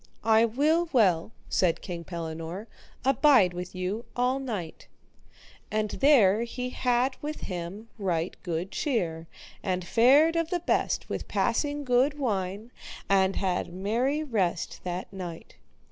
I 0.25 0.45
will 0.45 0.89
well, 0.91 1.31
said 1.47 1.83
King 1.83 2.03
Pellinore, 2.03 2.65
abide 3.05 3.53
with 3.53 3.75
you 3.75 4.05
all 4.15 4.39
night. 4.39 4.87
And 5.69 5.91
there 5.91 6.41
he 6.41 6.71
had 6.71 7.17
with 7.21 7.41
him 7.41 7.87
right 7.99 8.35
good 8.41 8.71
cheer, 8.71 9.27
and 9.61 9.85
fared 9.85 10.35
of 10.35 10.49
the 10.49 10.61
best 10.61 11.07
with 11.07 11.27
passing 11.27 11.83
good 11.83 12.17
wine, 12.17 12.71
and 13.09 13.35
had 13.35 13.71
merry 13.71 14.23
rest 14.23 14.79
that 14.85 15.13
night. 15.13 15.53